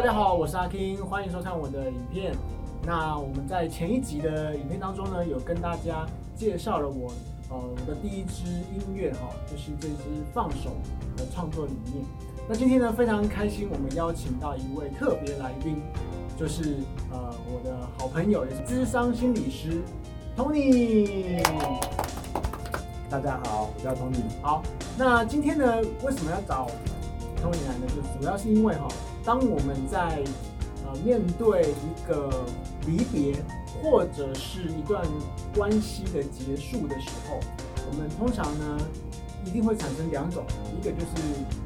[0.00, 2.34] 大家好，我是阿 King，欢迎收看我的影片。
[2.86, 7.12] 那我们在前一集的影片当中呢，有跟大家介绍了我
[7.50, 10.70] 呃我的第一支音乐哈，就是这支放手
[11.18, 12.02] 的创作理念。
[12.48, 15.82] 那今天呢，非常开心，我们邀请到一位特别来宾，
[16.34, 16.76] 就是
[17.12, 19.82] 呃我的好朋友，也是智商心理师
[20.34, 21.42] Tony。
[23.10, 24.22] 大家好，我叫 Tony。
[24.40, 24.62] 好，
[24.96, 26.68] 那今天呢，为什么要找
[27.36, 27.86] Tony 来呢？
[27.88, 28.88] 就主要是因为哈，
[29.24, 30.22] 当我们在
[30.84, 32.30] 呃面对一个
[32.86, 33.34] 离别
[33.82, 35.04] 或者是一段
[35.54, 37.38] 关系的结束的时候，
[37.90, 38.78] 我们通常呢
[39.44, 40.44] 一定会产生两种，
[40.78, 41.22] 一个就是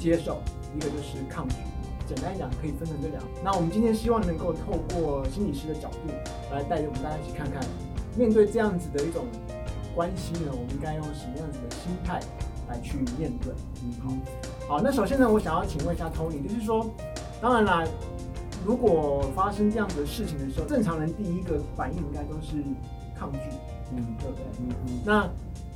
[0.00, 0.40] 接受，
[0.76, 1.56] 一个就是抗拒。
[2.06, 3.22] 简单讲，可以分成这两。
[3.44, 6.10] 那我们今天希望能够透过心理师的角度
[6.50, 7.62] 来带着我们大家一起看看，
[8.16, 9.26] 面对这样子的一种
[9.94, 12.18] 关系呢，我们应该用什么样子的心态
[12.66, 13.52] 来去面对？
[13.82, 13.92] 嗯，
[14.66, 16.86] 好，好，那首先呢，我想要请问一下 Tony，就是说，
[17.40, 17.84] 当然啦，
[18.66, 22.56] 如果发生这样子的事情的时候，正常人第一个反应应该都是
[23.18, 23.38] 抗拒，
[23.92, 24.44] 嗯对不对？
[24.60, 25.28] 嗯嗯，那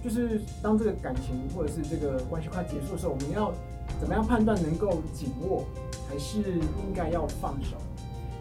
[0.02, 3.52] 就是当这个感情或者是这个关系快结束的时候，我们要
[4.00, 5.64] 怎么样判断能够紧握，
[6.08, 7.76] 还是应该要放手？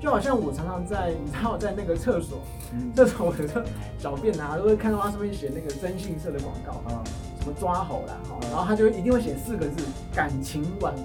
[0.02, 2.40] 就好像我常常在，你知道，在那个厕所，
[2.74, 3.62] 嗯 这种我有时候
[4.00, 7.04] 小便啊，都会看到它上面写那个征信社的广告，啊，
[7.40, 11.04] 什么抓猴啦，哈，然后他就一定会写四个字“感情挽回”。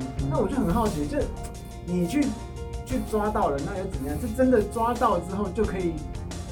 [0.00, 1.22] 嗯那我就很好奇，这
[1.84, 2.26] 你去
[2.84, 4.18] 去抓到了，那又怎么样？
[4.20, 5.92] 这真的抓到之后就可以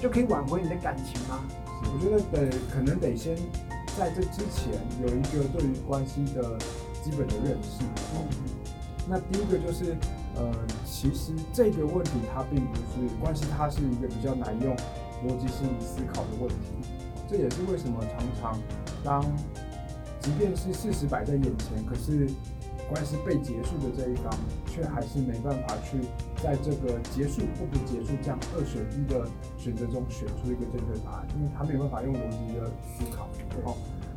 [0.01, 1.41] 就可以挽回你的感情吗？
[1.83, 3.36] 我觉得得可能得先
[3.98, 6.59] 在这之前有一个对于关系的
[7.03, 7.84] 基本的认识。
[8.14, 8.27] 嗯
[9.06, 9.95] 那第一个就是，
[10.34, 10.51] 呃，
[10.86, 14.75] 其实这个问题它并不是关系，它是一个比较难用
[15.27, 16.73] 逻辑性思考的问题。
[17.29, 18.58] 这也是为什么常常
[19.05, 19.23] 当
[20.20, 22.31] 即便是事实摆在眼前，可是
[22.88, 24.32] 关系被结束的这一方，
[24.66, 25.98] 却还是没办法去
[26.42, 29.27] 在这个结束或不结束这样二选一的
[29.58, 33.28] 选择中选出一个正确答案，因为他没有办法用逻辑的思考。
[33.64, 33.77] 好，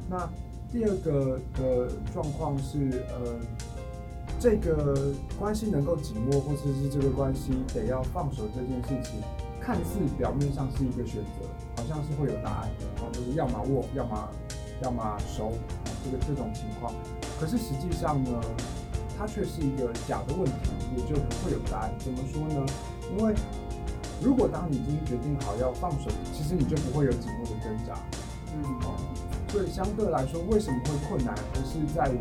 [0.10, 0.30] 那
[0.72, 3.40] 第二个的状况是，呃，
[4.40, 9.22] 这个关系能够紧握，或者是这个关系得要放手这件事情，
[9.62, 14.30] 看似表面上是一个选择，好像是会有答案的，然后就是要么握，要么
[14.84, 16.94] 要么收，啊这个这种情况。
[17.40, 18.32] 可是实际上呢，
[19.18, 21.92] 它却是一个假的问题，也就不会有答案。
[22.00, 22.66] 怎么说呢？
[23.16, 23.34] 因为
[24.22, 27.94] 如果当你已经决定好要放手，其实你就不会有紧握的挣扎。
[28.54, 28.98] 嗯，哦，
[29.50, 32.18] 所以相对来说，为什么会困难，而是在于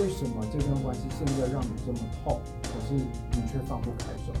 [0.00, 4.32] 为什么这段关系现在让你这么痛，可是你却放不开手。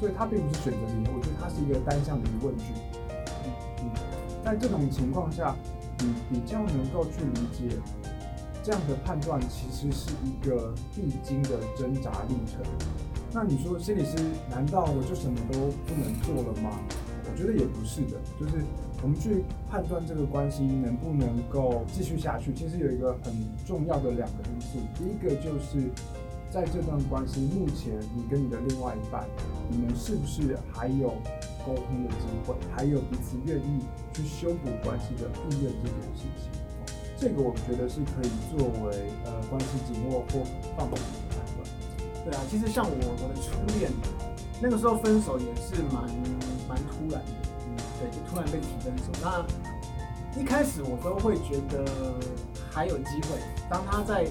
[0.00, 2.64] 所以它并不是选择题，我觉得它是一个单向的疑问句。
[3.44, 3.90] 嗯嗯，
[4.44, 5.54] 在这种情况下，
[5.98, 7.76] 你比较能够去理解
[8.68, 12.60] 这样的判断，其实是一个必经的挣扎历程。
[13.32, 14.18] 那你说心理师，
[14.50, 15.58] 难道我就什么都
[15.88, 16.78] 不能做了吗？
[17.24, 18.62] 我觉得也不是的，就是
[19.00, 23.32] 我们去判断这个关系能不能够继续下去，其实有一个很
[23.64, 25.88] 重要的两个因素，第一个就是
[26.50, 29.24] 在这段关系目前，你跟你的另外一半，
[29.70, 31.14] 你们是不是还有
[31.64, 33.80] 沟通的机会，还有彼此愿意
[34.12, 36.67] 去修补关系的意愿这件事情。
[37.18, 40.46] 这个我觉得是可以作为呃关系紧握或
[40.76, 41.66] 放手的判断。
[42.24, 43.90] 对啊，其实像我我的初恋，
[44.62, 46.04] 那个时候分手也是蛮
[46.68, 47.32] 蛮突然的，
[47.66, 49.10] 嗯，对，就突然被提分手。
[49.20, 49.44] 那
[50.40, 51.84] 一开始我都会觉得
[52.70, 54.26] 还有机会，当他在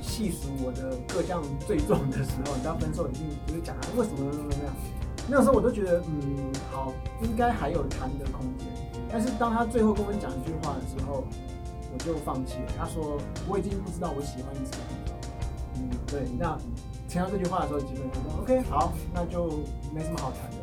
[0.00, 4.74] 细数我的各项罪状的时候，你知道分手已经就是讲他为什么怎么怎么样，
[5.28, 6.92] 那个时候我都觉得嗯好，
[7.22, 8.66] 应该还有谈的空间。
[9.10, 11.24] 但是当他最后跟我们讲一句话的时候，
[11.92, 12.72] 我就放弃了。
[12.78, 15.12] 他说我已经不知道我喜欢你什么地方。
[15.76, 16.58] 嗯，对，那
[17.08, 19.60] 听到这句话的时候，基本上说 OK 好，那就
[19.92, 20.56] 没什么好谈的。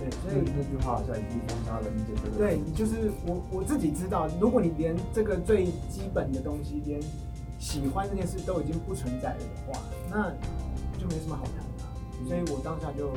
[0.00, 2.36] 对，所以那句话好像已经封杀了你这个。
[2.38, 7.00] 对你就是我我自己知道，如果你连这个最基本的东西，连
[7.58, 10.30] 喜欢这件事都已经不存在了的话，那
[10.98, 11.86] 就没什么好谈的啊、
[12.26, 13.10] 所以我当下就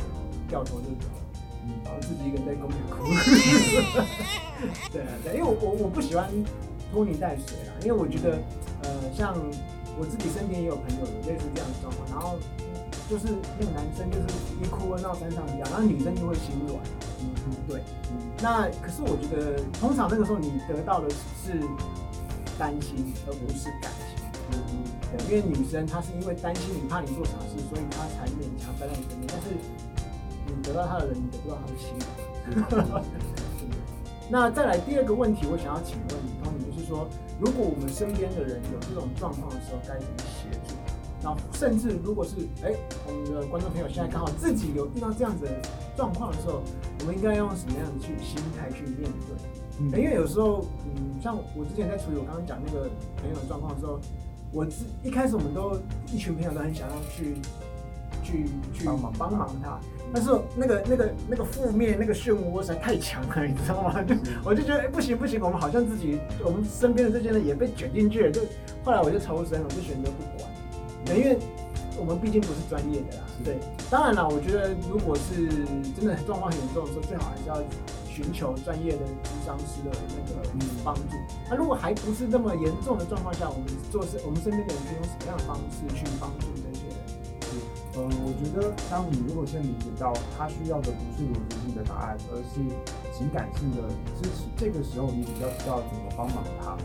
[0.49, 1.21] 掉头就走了，
[1.63, 3.05] 嗯，然后自己一个人在公园哭。
[4.91, 6.29] 对啊，对，因为我我我不喜欢
[6.93, 8.37] 拖泥带水啊，因为我觉得
[8.83, 9.33] 呃，像
[9.97, 12.37] 我自己身边也有朋友有类似这样的状况，然后
[13.09, 14.25] 就是那个男生就是
[14.61, 16.77] 一哭二闹三上吊，然后女生就会心软。
[17.19, 17.81] 嗯嗯对，
[18.41, 21.59] 那可是我觉得，通常那个时候你得到的是
[22.59, 24.21] 担心，而不是感情。
[24.51, 24.85] 嗯嗯
[25.17, 29.25] 对，因为女生她是因为担心你怕你做傻事，所以她才勉强待在你身边。
[29.27, 29.49] 但是
[30.45, 31.89] 你得到她的人，你得不到她的心。
[34.29, 36.31] 那再来第二个问题，我想要请问你
[36.83, 37.07] 就是说，
[37.39, 40.75] 如果我们身边的人有这种状况的时候，该怎么协助？
[41.23, 42.75] 然后甚至如果是哎，
[43.07, 45.51] 我们的观众朋友现在刚好自己有遇到这样子的
[45.95, 46.61] 状况的时候，
[46.99, 49.39] 我们应该用什么样的去心态去面对？
[49.79, 53.99] 嗯因为有时候，嗯，像我之前在处理我刚刚讲那个朋友的状况的时候，
[54.51, 55.79] 我自一开始我们都
[56.11, 57.37] 一群朋友都很想要去
[58.23, 59.79] 去去帮忙他帮忙他，
[60.13, 64.01] 但是那个那个那个负面那个漩涡实在太强了，你知道吗？
[64.01, 68.41] 就我就觉得哎、不行不行，我们好像自己我们身边的这些人也被卷进去了，就
[68.83, 70.49] 后来我就抽身了，我就选择不管，
[71.05, 71.37] 对，因为
[71.99, 73.57] 我们毕竟不是专业的啦，对。
[73.89, 75.47] 当然了，我觉得如果是
[75.95, 77.61] 真的状况很严重的时候，最好还是要
[78.09, 81.01] 寻求专业的咨商师的那个嗯帮助。
[81.49, 86.47] 那如果还不是那么严重的状况下，我们做事我们身边的人可以用什么样的方式去帮助？
[87.95, 92.59] 嗯，我觉得当你如果先理解到他需要的不是逻辑性的答案，而是
[93.15, 93.87] 情感性的
[94.19, 96.71] 支持，这个时候你比较知道怎么帮忙他。
[96.71, 96.77] 好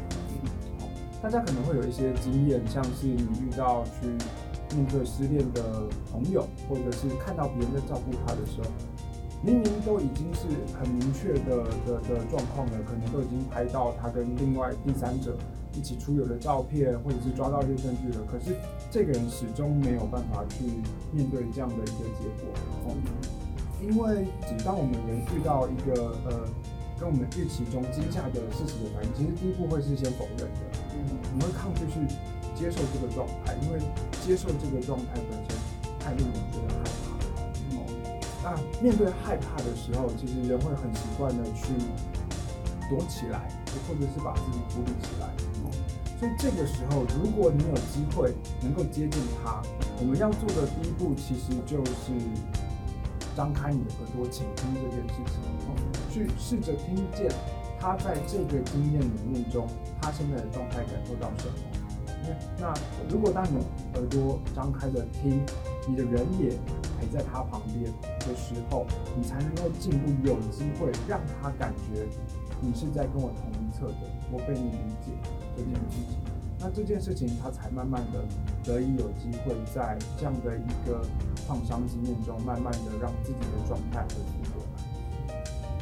[1.23, 4.07] 大家可能会有一些经验，像是你遇到去
[4.77, 8.69] 面对失恋的朋友，或者是看到别人在照顾他的时候，
[9.43, 10.47] 明明都已经是
[10.79, 15.37] 很明确的的的状况了，可能都已经拍到他跟另外第三者
[15.75, 18.57] 一起出游的照片，或者是抓到一些证据了，可是
[18.91, 20.65] 这个人始终没有办法去
[21.13, 22.51] 面对这样的一个结果。
[22.87, 22.97] 哦，
[23.81, 26.49] 因为只当我们人遇到一个呃
[26.99, 30.61] 跟我们预期中惊吓的事实的反应，其实第一步会是先否认的。
[30.95, 30.99] 嗯
[31.33, 32.01] 你会抗拒去
[32.59, 33.79] 接受这个状态，因为
[34.27, 35.57] 接受这个状态本身
[36.01, 37.08] 太令人觉得害怕
[38.43, 41.73] 那面对害怕的时候，其实人会很习惯的去
[42.89, 43.49] 躲起来，
[43.87, 45.29] 或者是把自己孤立起来。
[46.19, 49.63] 所以这个时候，如果你有机会能够接近他，
[50.01, 52.11] 我们要做的第一步其实就是
[53.37, 55.39] 张开你的耳朵，倾听这件事情，
[55.69, 55.75] 哦，
[56.11, 57.31] 去试着听见
[57.79, 59.69] 他在这个经验里面中，
[60.03, 61.55] 他现在的状态感受到什么。
[62.59, 62.75] 那
[63.09, 63.59] 如果当你
[63.95, 65.41] 耳朵张开的听，
[65.89, 66.51] 你的人也
[67.01, 67.91] 陪在他旁边
[68.21, 68.87] 的时候，
[69.17, 72.07] 你才能够进步，有机会让他感觉
[72.61, 75.13] 你是在跟我同一侧的，我被你理解
[75.57, 76.19] 这件事情。
[76.61, 78.25] 那这件事情，他才慢慢的
[78.65, 81.01] 得以有机会在这样的一个
[81.47, 85.39] 创伤经验中，慢慢的让自己的状态恢复过来。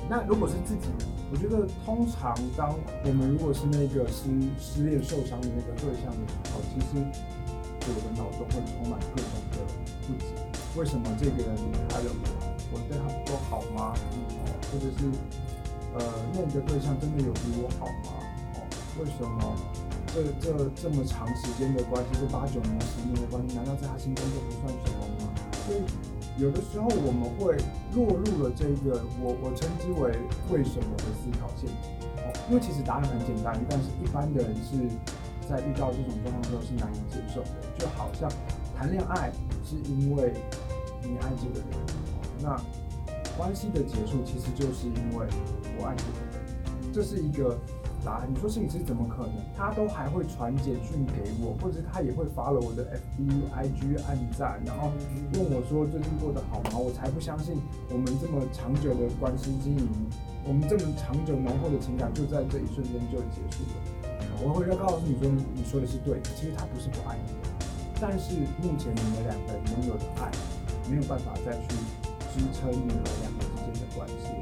[0.08, 0.88] 那如果是自己？
[1.32, 2.73] 我觉得通常当
[3.05, 4.31] 我们如果是那个失
[4.61, 7.03] 失恋受伤的那个对象的时候，其实
[7.82, 9.58] 我的脑中会充满各种的
[10.06, 10.26] 不解。
[10.76, 12.23] 为什么这个人离开了我？
[12.73, 13.94] 我对他不够好吗？
[13.94, 15.06] 哦，或者是
[15.94, 16.03] 呃
[16.35, 18.19] 那个对象真的有比我好吗？
[18.55, 18.58] 哦，
[18.99, 19.56] 为什么
[20.12, 25.32] 这这这么长时间的关系，这八九年、十年的关系，难道在他心中就不算什么吗？
[25.64, 25.81] 所以
[26.37, 27.56] 有的时候我们会
[27.94, 30.12] 落入了这个我我称之为
[30.53, 31.88] 为什么的思考陷阱。
[32.20, 34.76] 哦，因为其实答案很简单，但是一般的人是
[35.49, 38.29] 在遇到这种状况之后是难以接受的，就好像
[38.76, 39.32] 谈恋爱
[39.64, 40.34] 是因为
[41.02, 41.69] 你爱这个人，
[42.43, 42.61] 那
[43.37, 45.26] 关系的结束其实就是因为
[45.78, 47.56] 我爱这个人，这是一个
[48.05, 48.28] 答案。
[48.31, 49.32] 你说心理师怎么可能？
[49.56, 54.93] 他都还会传简讯给我，或者他也会发了我的 FB、IG 按赞，然后
[55.32, 56.79] 问我说最近过得好吗？
[56.79, 57.56] 我才不相信
[57.88, 59.88] 我们这么长久的关系经营，
[60.44, 63.81] 我们这么长久浓厚的情感就在这一瞬间就结束了。
[64.44, 67.32] 我会要告诉你说，你说的是对的，其实他不是不爱你，
[68.00, 70.31] 但是目前你们两个人拥有的爱
[70.88, 71.69] 没有办法再去
[72.34, 74.36] 支撑你们两个之间的关系。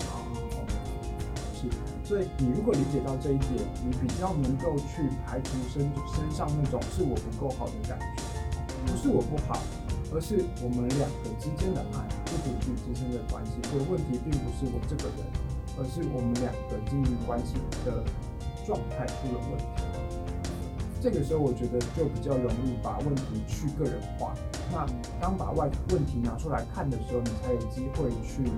[1.54, 1.70] 是，
[2.04, 9.62] 所以你如果理解到这一点，你比较能够去排除身身上那种是我不够好的感觉，不是我不好，
[10.12, 13.52] 而是我们两个之间的爱不足去支撑这个关系。
[13.70, 15.24] 所以问题并不是我这个人，
[15.78, 17.54] 而是我们两个经营关系
[17.86, 18.02] 的
[18.66, 19.83] 状态出了问题。
[21.04, 24.32] 这个时候，我觉得就比较容易把问题去个人化。
[24.72, 24.86] 那
[25.20, 28.50] 当把外问题拿出来看的时候，你才有机会去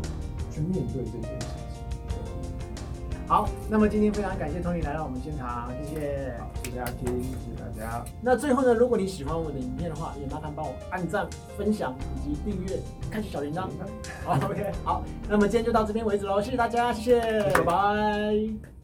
[0.53, 2.17] 去面对这件事情。
[3.26, 6.37] 好，那么今天非常感谢 Tony 来到我们现场，谢谢。
[6.38, 8.05] 好，谢谢大家听，谢谢大家。
[8.23, 11.26] 那最后呢，如果你喜欢我的影片的话，也麻烦帮我按赞、
[11.59, 13.67] 分享以及订阅，开启小铃铛。
[14.25, 18.75] 好，OK，好，那么今天就到这边为止喽，谢谢大家，谢谢，拜拜。